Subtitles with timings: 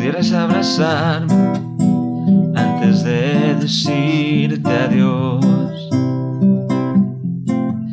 [0.00, 1.34] quieres abrazarme
[2.54, 5.90] antes de decirte adiós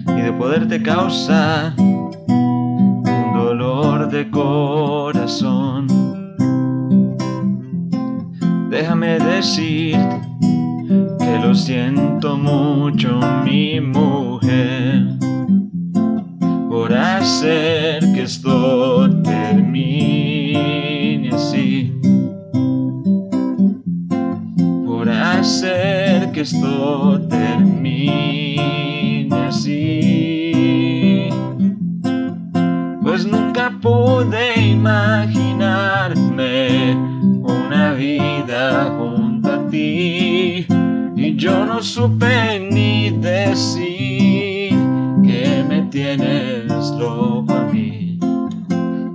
[0.08, 5.88] y de poderte causar un dolor de corazón.
[8.70, 10.22] Déjame decirte
[11.20, 15.18] que lo siento mucho, mi mujer,
[16.70, 20.17] por hacer que esto termine
[25.48, 28.60] hacer que esto termine
[29.48, 31.30] así,
[33.02, 36.98] pues nunca pude imaginarme
[37.44, 40.66] una vida junto a ti
[41.16, 44.78] y yo no supe ni decir
[45.24, 48.20] que me tienes loco a mí,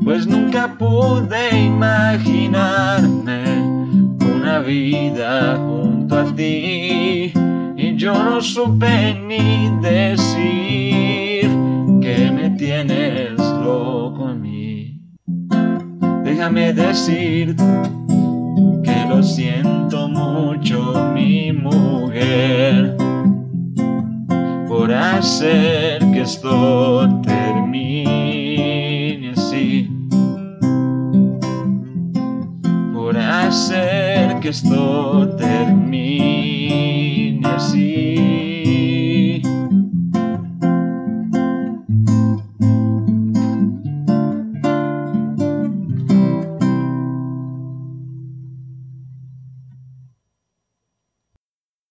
[0.02, 3.42] pues nunca pude imaginarme
[4.34, 5.71] una vida junto
[6.38, 7.32] y
[7.96, 11.50] yo no supe ni decir
[12.00, 15.00] que me tienes loco a mí.
[16.22, 17.64] Déjame decirte
[18.84, 22.96] que lo siento mucho, mi mujer,
[24.68, 29.90] por hacer que esto termine así,
[32.94, 34.11] por hacer
[34.42, 36.91] que esto termine.